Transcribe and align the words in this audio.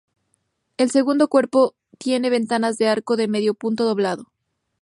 El 0.77 0.89
segundo 0.89 1.27
cuerpo 1.27 1.75
tiene 1.99 2.31
ventanas 2.31 2.79
de 2.79 2.87
arco 2.87 3.17
de 3.17 3.27
medio 3.27 3.53
punto 3.53 3.83
doblado. 3.85 4.31